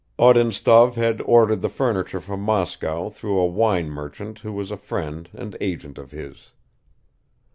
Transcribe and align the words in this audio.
Odintsov 0.17 0.95
had 0.95 1.21
ordered 1.25 1.61
the 1.61 1.69
furniture 1.69 2.19
from 2.19 2.41
Moscow 2.41 3.11
through 3.11 3.37
a 3.37 3.45
wine 3.45 3.87
merchant 3.91 4.39
who 4.39 4.51
was 4.51 4.71
a 4.71 4.75
friend 4.75 5.29
and 5.31 5.55
agent 5.61 5.99
of 5.99 6.09
his. 6.09 6.53